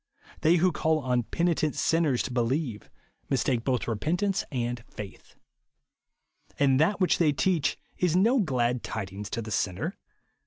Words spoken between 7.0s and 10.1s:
they teach is no glad tid ings to the sinner.